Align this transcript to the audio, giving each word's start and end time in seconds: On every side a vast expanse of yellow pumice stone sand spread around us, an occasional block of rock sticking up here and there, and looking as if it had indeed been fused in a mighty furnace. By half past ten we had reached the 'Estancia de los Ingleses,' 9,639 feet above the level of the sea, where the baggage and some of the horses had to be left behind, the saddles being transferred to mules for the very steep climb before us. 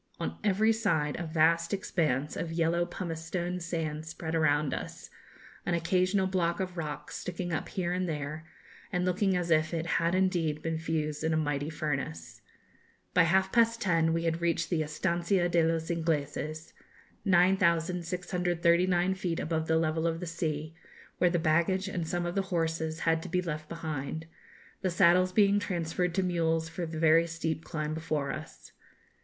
On 0.19 0.39
every 0.43 0.73
side 0.73 1.15
a 1.19 1.27
vast 1.27 1.75
expanse 1.75 2.35
of 2.35 2.51
yellow 2.51 2.87
pumice 2.87 3.23
stone 3.23 3.59
sand 3.59 4.03
spread 4.03 4.33
around 4.33 4.73
us, 4.73 5.11
an 5.63 5.75
occasional 5.75 6.25
block 6.25 6.59
of 6.59 6.75
rock 6.75 7.11
sticking 7.11 7.53
up 7.53 7.69
here 7.69 7.93
and 7.93 8.09
there, 8.09 8.43
and 8.91 9.05
looking 9.05 9.37
as 9.37 9.51
if 9.51 9.75
it 9.75 9.85
had 9.85 10.15
indeed 10.15 10.63
been 10.63 10.79
fused 10.79 11.23
in 11.23 11.33
a 11.35 11.37
mighty 11.37 11.69
furnace. 11.69 12.41
By 13.13 13.25
half 13.29 13.51
past 13.51 13.79
ten 13.79 14.11
we 14.11 14.23
had 14.23 14.41
reached 14.41 14.71
the 14.71 14.81
'Estancia 14.81 15.47
de 15.47 15.63
los 15.63 15.91
Ingleses,' 15.91 16.73
9,639 17.23 19.13
feet 19.13 19.39
above 19.39 19.67
the 19.67 19.77
level 19.77 20.07
of 20.07 20.19
the 20.19 20.25
sea, 20.25 20.73
where 21.19 21.29
the 21.29 21.37
baggage 21.37 21.87
and 21.87 22.07
some 22.07 22.25
of 22.25 22.33
the 22.33 22.41
horses 22.49 23.01
had 23.01 23.21
to 23.21 23.29
be 23.29 23.39
left 23.39 23.69
behind, 23.69 24.25
the 24.81 24.89
saddles 24.89 25.31
being 25.31 25.59
transferred 25.59 26.15
to 26.15 26.23
mules 26.23 26.69
for 26.69 26.87
the 26.87 26.97
very 26.97 27.27
steep 27.27 27.63
climb 27.63 27.93
before 27.93 28.31
us. 28.31 28.71